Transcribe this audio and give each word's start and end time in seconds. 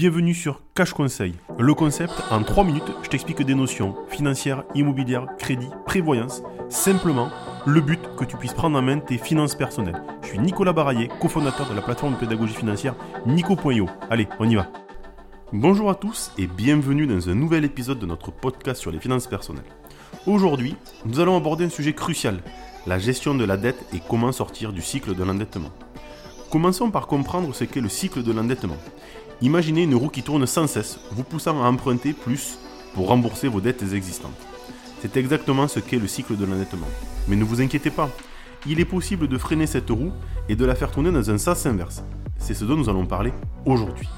Bienvenue 0.00 0.32
sur 0.32 0.62
Cash 0.74 0.94
Conseil. 0.94 1.34
Le 1.58 1.74
concept, 1.74 2.14
en 2.30 2.42
3 2.42 2.64
minutes, 2.64 2.90
je 3.02 3.10
t'explique 3.10 3.42
des 3.42 3.54
notions 3.54 3.94
financières, 4.08 4.64
immobilières, 4.74 5.26
crédit, 5.36 5.68
prévoyance. 5.84 6.42
Simplement, 6.70 7.28
le 7.66 7.82
but 7.82 8.00
que 8.16 8.24
tu 8.24 8.38
puisses 8.38 8.54
prendre 8.54 8.78
en 8.78 8.80
main 8.80 8.98
tes 8.98 9.18
finances 9.18 9.54
personnelles. 9.54 10.02
Je 10.22 10.28
suis 10.28 10.38
Nicolas 10.38 10.72
Baraillé, 10.72 11.10
cofondateur 11.20 11.68
de 11.68 11.74
la 11.74 11.82
plateforme 11.82 12.14
de 12.14 12.18
pédagogie 12.18 12.54
financière 12.54 12.94
Nico.io. 13.26 13.90
Allez, 14.08 14.26
on 14.38 14.48
y 14.48 14.54
va. 14.54 14.68
Bonjour 15.52 15.90
à 15.90 15.94
tous 15.94 16.32
et 16.38 16.46
bienvenue 16.46 17.06
dans 17.06 17.28
un 17.28 17.34
nouvel 17.34 17.66
épisode 17.66 17.98
de 17.98 18.06
notre 18.06 18.30
podcast 18.30 18.80
sur 18.80 18.92
les 18.92 19.00
finances 19.00 19.26
personnelles. 19.26 19.64
Aujourd'hui, 20.26 20.76
nous 21.04 21.20
allons 21.20 21.36
aborder 21.36 21.66
un 21.66 21.68
sujet 21.68 21.92
crucial, 21.92 22.42
la 22.86 22.98
gestion 22.98 23.34
de 23.34 23.44
la 23.44 23.58
dette 23.58 23.84
et 23.92 24.00
comment 24.08 24.32
sortir 24.32 24.72
du 24.72 24.80
cycle 24.80 25.14
de 25.14 25.24
l'endettement. 25.24 25.72
Commençons 26.50 26.90
par 26.90 27.06
comprendre 27.06 27.54
ce 27.54 27.64
qu'est 27.64 27.82
le 27.82 27.90
cycle 27.90 28.22
de 28.22 28.32
l'endettement. 28.32 28.78
Imaginez 29.42 29.84
une 29.84 29.94
roue 29.94 30.10
qui 30.10 30.22
tourne 30.22 30.46
sans 30.46 30.66
cesse, 30.66 31.00
vous 31.12 31.24
poussant 31.24 31.64
à 31.64 31.66
emprunter 31.66 32.12
plus 32.12 32.58
pour 32.94 33.08
rembourser 33.08 33.48
vos 33.48 33.62
dettes 33.62 33.82
existantes. 33.94 34.36
C'est 35.00 35.16
exactement 35.16 35.66
ce 35.66 35.80
qu'est 35.80 35.98
le 35.98 36.06
cycle 36.06 36.36
de 36.36 36.44
l'endettement. 36.44 36.88
Mais 37.26 37.36
ne 37.36 37.44
vous 37.44 37.62
inquiétez 37.62 37.88
pas, 37.88 38.10
il 38.66 38.80
est 38.80 38.84
possible 38.84 39.28
de 39.28 39.38
freiner 39.38 39.66
cette 39.66 39.88
roue 39.88 40.12
et 40.50 40.56
de 40.56 40.64
la 40.66 40.74
faire 40.74 40.90
tourner 40.90 41.10
dans 41.10 41.30
un 41.30 41.38
sens 41.38 41.64
inverse. 41.64 42.04
C'est 42.36 42.52
ce 42.52 42.66
dont 42.66 42.76
nous 42.76 42.90
allons 42.90 43.06
parler 43.06 43.32
aujourd'hui. 43.64 44.08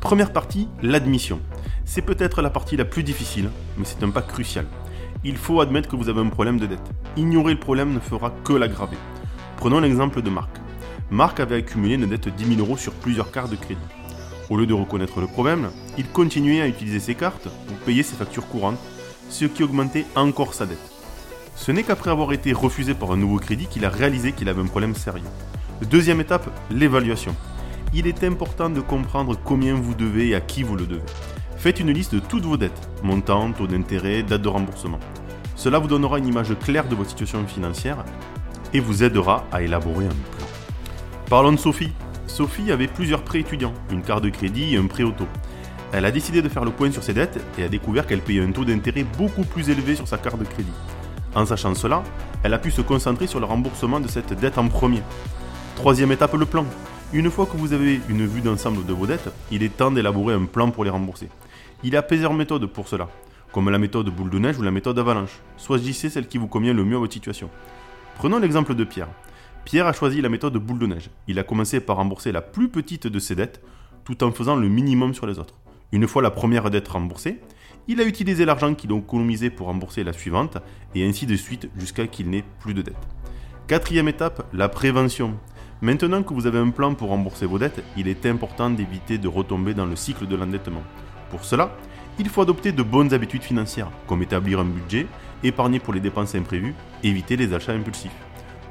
Première 0.00 0.32
partie, 0.32 0.68
l'admission. 0.82 1.40
C'est 1.84 2.00
peut-être 2.00 2.40
la 2.40 2.48
partie 2.48 2.78
la 2.78 2.86
plus 2.86 3.02
difficile, 3.02 3.50
mais 3.76 3.84
c'est 3.84 4.02
un 4.02 4.10
pas 4.10 4.22
crucial. 4.22 4.64
Il 5.22 5.36
faut 5.36 5.60
admettre 5.60 5.90
que 5.90 5.96
vous 5.96 6.08
avez 6.08 6.20
un 6.20 6.30
problème 6.30 6.58
de 6.58 6.64
dette. 6.64 6.90
Ignorer 7.18 7.52
le 7.52 7.60
problème 7.60 7.92
ne 7.92 8.00
fera 8.00 8.32
que 8.42 8.54
l'aggraver. 8.54 8.96
Prenons 9.58 9.80
l'exemple 9.80 10.22
de 10.22 10.30
Marc. 10.30 10.56
Marc 11.10 11.40
avait 11.40 11.56
accumulé 11.56 11.96
une 11.96 12.06
dette 12.06 12.24
de 12.24 12.30
10 12.30 12.56
000 12.56 12.60
euros 12.60 12.78
sur 12.78 12.94
plusieurs 12.94 13.30
cartes 13.30 13.50
de 13.50 13.56
crédit. 13.56 13.80
Au 14.52 14.56
lieu 14.58 14.66
de 14.66 14.74
reconnaître 14.74 15.18
le 15.18 15.26
problème, 15.26 15.70
il 15.96 16.06
continuait 16.06 16.60
à 16.60 16.68
utiliser 16.68 17.00
ses 17.00 17.14
cartes 17.14 17.48
pour 17.66 17.76
payer 17.86 18.02
ses 18.02 18.16
factures 18.16 18.46
courantes, 18.46 18.78
ce 19.30 19.46
qui 19.46 19.62
augmentait 19.62 20.04
encore 20.14 20.52
sa 20.52 20.66
dette. 20.66 20.92
Ce 21.56 21.72
n'est 21.72 21.84
qu'après 21.84 22.10
avoir 22.10 22.34
été 22.34 22.52
refusé 22.52 22.92
par 22.92 23.12
un 23.12 23.16
nouveau 23.16 23.38
crédit 23.38 23.66
qu'il 23.66 23.86
a 23.86 23.88
réalisé 23.88 24.32
qu'il 24.32 24.50
avait 24.50 24.60
un 24.60 24.66
problème 24.66 24.94
sérieux. 24.94 25.24
Deuxième 25.90 26.20
étape, 26.20 26.50
l'évaluation. 26.70 27.34
Il 27.94 28.06
est 28.06 28.24
important 28.24 28.68
de 28.68 28.82
comprendre 28.82 29.38
combien 29.42 29.72
vous 29.72 29.94
devez 29.94 30.28
et 30.28 30.34
à 30.34 30.42
qui 30.42 30.64
vous 30.64 30.76
le 30.76 30.84
devez. 30.84 31.00
Faites 31.56 31.80
une 31.80 31.90
liste 31.90 32.14
de 32.14 32.20
toutes 32.20 32.44
vos 32.44 32.58
dettes, 32.58 32.90
montants, 33.02 33.52
taux 33.52 33.66
d'intérêt, 33.66 34.22
date 34.22 34.42
de 34.42 34.48
remboursement. 34.48 35.00
Cela 35.56 35.78
vous 35.78 35.88
donnera 35.88 36.18
une 36.18 36.26
image 36.26 36.54
claire 36.58 36.88
de 36.88 36.94
votre 36.94 37.08
situation 37.08 37.46
financière 37.46 38.04
et 38.74 38.80
vous 38.80 39.02
aidera 39.02 39.46
à 39.50 39.62
élaborer 39.62 40.04
un 40.04 40.36
plan. 40.36 40.46
Parlons 41.30 41.52
de 41.52 41.58
Sophie. 41.58 41.92
Sophie 42.26 42.72
avait 42.72 42.86
plusieurs 42.86 43.22
prêts 43.22 43.40
étudiants, 43.40 43.74
une 43.90 44.02
carte 44.02 44.24
de 44.24 44.30
crédit 44.30 44.74
et 44.74 44.78
un 44.78 44.86
prêt 44.86 45.02
auto. 45.02 45.26
Elle 45.92 46.04
a 46.04 46.10
décidé 46.10 46.40
de 46.40 46.48
faire 46.48 46.64
le 46.64 46.70
point 46.70 46.90
sur 46.90 47.02
ses 47.02 47.12
dettes 47.12 47.44
et 47.58 47.64
a 47.64 47.68
découvert 47.68 48.06
qu'elle 48.06 48.22
payait 48.22 48.42
un 48.42 48.52
taux 48.52 48.64
d'intérêt 48.64 49.04
beaucoup 49.18 49.44
plus 49.44 49.68
élevé 49.68 49.94
sur 49.94 50.08
sa 50.08 50.18
carte 50.18 50.38
de 50.38 50.44
crédit. 50.44 50.72
En 51.34 51.44
sachant 51.44 51.74
cela, 51.74 52.02
elle 52.42 52.54
a 52.54 52.58
pu 52.58 52.70
se 52.70 52.80
concentrer 52.80 53.26
sur 53.26 53.40
le 53.40 53.46
remboursement 53.46 54.00
de 54.00 54.08
cette 54.08 54.32
dette 54.32 54.58
en 54.58 54.68
premier. 54.68 55.02
Troisième 55.76 56.12
étape, 56.12 56.34
le 56.34 56.46
plan. 56.46 56.64
Une 57.12 57.30
fois 57.30 57.44
que 57.44 57.56
vous 57.56 57.74
avez 57.74 58.00
une 58.08 58.26
vue 58.26 58.40
d'ensemble 58.40 58.86
de 58.86 58.92
vos 58.92 59.06
dettes, 59.06 59.30
il 59.50 59.62
est 59.62 59.76
temps 59.76 59.90
d'élaborer 59.90 60.34
un 60.34 60.46
plan 60.46 60.70
pour 60.70 60.84
les 60.84 60.90
rembourser. 60.90 61.28
Il 61.82 61.92
y 61.92 61.96
a 61.96 62.02
plusieurs 62.02 62.32
méthodes 62.32 62.66
pour 62.66 62.88
cela, 62.88 63.08
comme 63.52 63.68
la 63.68 63.78
méthode 63.78 64.08
boule 64.08 64.30
de 64.30 64.38
neige 64.38 64.58
ou 64.58 64.62
la 64.62 64.70
méthode 64.70 64.98
avalanche. 64.98 65.40
Choisissez 65.58 66.08
celle 66.08 66.26
qui 66.26 66.38
vous 66.38 66.48
convient 66.48 66.72
le 66.72 66.84
mieux 66.84 66.96
à 66.96 67.00
votre 67.00 67.12
situation. 67.12 67.50
Prenons 68.16 68.38
l'exemple 68.38 68.74
de 68.74 68.84
Pierre. 68.84 69.08
Pierre 69.64 69.86
a 69.86 69.92
choisi 69.92 70.20
la 70.20 70.28
méthode 70.28 70.56
boule 70.56 70.78
de 70.78 70.86
neige. 70.86 71.10
Il 71.28 71.38
a 71.38 71.44
commencé 71.44 71.80
par 71.80 71.96
rembourser 71.96 72.32
la 72.32 72.42
plus 72.42 72.68
petite 72.68 73.06
de 73.06 73.18
ses 73.18 73.34
dettes, 73.34 73.62
tout 74.04 74.24
en 74.24 74.32
faisant 74.32 74.56
le 74.56 74.68
minimum 74.68 75.14
sur 75.14 75.26
les 75.26 75.38
autres. 75.38 75.54
Une 75.92 76.08
fois 76.08 76.22
la 76.22 76.30
première 76.30 76.70
dette 76.70 76.88
remboursée, 76.88 77.40
il 77.88 78.00
a 78.00 78.04
utilisé 78.04 78.44
l'argent 78.44 78.74
qu'il 78.74 78.92
a 78.92 78.96
économisé 78.96 79.50
pour 79.50 79.68
rembourser 79.68 80.04
la 80.04 80.12
suivante, 80.12 80.58
et 80.94 81.06
ainsi 81.06 81.26
de 81.26 81.36
suite 81.36 81.68
jusqu'à 81.76 82.06
qu'il 82.06 82.30
n'ait 82.30 82.44
plus 82.60 82.74
de 82.74 82.82
dettes. 82.82 83.08
Quatrième 83.68 84.08
étape, 84.08 84.46
la 84.52 84.68
prévention. 84.68 85.36
Maintenant 85.80 86.22
que 86.22 86.34
vous 86.34 86.46
avez 86.46 86.58
un 86.58 86.70
plan 86.70 86.94
pour 86.94 87.08
rembourser 87.08 87.46
vos 87.46 87.58
dettes, 87.58 87.82
il 87.96 88.08
est 88.08 88.26
important 88.26 88.70
d'éviter 88.70 89.18
de 89.18 89.28
retomber 89.28 89.74
dans 89.74 89.86
le 89.86 89.96
cycle 89.96 90.26
de 90.26 90.36
l'endettement. 90.36 90.82
Pour 91.30 91.44
cela, 91.44 91.74
il 92.18 92.28
faut 92.28 92.42
adopter 92.42 92.72
de 92.72 92.82
bonnes 92.82 93.14
habitudes 93.14 93.42
financières, 93.42 93.90
comme 94.06 94.22
établir 94.22 94.60
un 94.60 94.64
budget, 94.64 95.06
épargner 95.42 95.78
pour 95.78 95.94
les 95.94 96.00
dépenses 96.00 96.34
imprévues, 96.34 96.74
éviter 97.02 97.36
les 97.36 97.54
achats 97.54 97.72
impulsifs. 97.72 98.12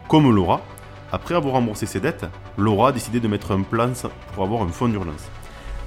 Comme 0.08 0.34
Laura, 0.34 0.62
après 1.12 1.36
avoir 1.36 1.56
remboursé 1.56 1.86
ses 1.86 2.00
dettes, 2.00 2.26
Laura 2.58 2.90
a 2.90 2.92
décidé 2.92 3.20
de 3.20 3.28
mettre 3.28 3.52
un 3.52 3.62
plan 3.62 3.92
pour 4.34 4.44
avoir 4.44 4.62
un 4.62 4.70
fonds 4.70 4.88
d'urgence. 4.88 5.28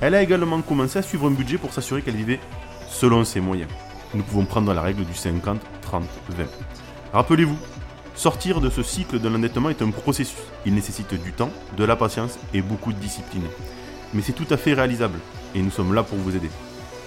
Elle 0.00 0.14
a 0.14 0.22
également 0.22 0.60
commencé 0.60 0.98
à 0.98 1.02
suivre 1.02 1.28
un 1.28 1.30
budget 1.30 1.56
pour 1.56 1.72
s'assurer 1.72 2.02
qu'elle 2.02 2.16
vivait 2.16 2.40
selon 2.88 3.24
ses 3.24 3.40
moyens. 3.40 3.70
Nous 4.12 4.22
pouvons 4.22 4.44
prendre 4.44 4.72
la 4.74 4.82
règle 4.82 5.04
du 5.04 5.14
50, 5.14 5.60
30, 5.82 6.04
20. 6.28 6.44
Rappelez-vous, 7.12 7.56
sortir 8.14 8.60
de 8.60 8.68
ce 8.70 8.82
cycle 8.82 9.18
de 9.18 9.28
l'endettement 9.28 9.70
est 9.70 9.82
un 9.82 9.90
processus. 9.90 10.42
Il 10.66 10.74
nécessite 10.74 11.14
du 11.14 11.32
temps, 11.32 11.50
de 11.76 11.84
la 11.84 11.96
patience 11.96 12.38
et 12.52 12.60
beaucoup 12.60 12.92
de 12.92 12.98
discipline. 12.98 13.44
Mais 14.12 14.22
c'est 14.22 14.32
tout 14.32 14.46
à 14.50 14.56
fait 14.56 14.74
réalisable 14.74 15.18
et 15.54 15.62
nous 15.62 15.70
sommes 15.70 15.94
là 15.94 16.02
pour 16.02 16.18
vous 16.18 16.36
aider. 16.36 16.50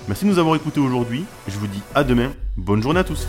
Merci 0.07 0.25
de 0.25 0.31
nous 0.31 0.39
avoir 0.39 0.55
écoutés 0.55 0.79
aujourd'hui. 0.79 1.25
Je 1.47 1.57
vous 1.57 1.67
dis 1.67 1.81
à 1.93 2.03
demain. 2.03 2.31
Bonne 2.55 2.81
journée 2.81 3.01
à 3.01 3.03
tous. 3.03 3.27